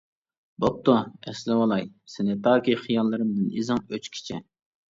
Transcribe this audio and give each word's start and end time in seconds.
بوپتۇ، 0.63 0.95
ئەسلىۋالاي 1.33 1.85
سېنى 2.13 2.37
تاكى 2.49 2.77
خىياللىرىمدىن 2.87 3.53
ئىزىڭ 3.61 3.87
ئۆچكىچە! 3.93 4.43